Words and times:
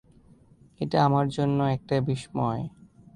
এটা 0.81 0.97
আমার 1.05 1.25
জন্য 1.29 1.59
একটা 1.63 1.95
বিশ্ময়। 2.01 2.63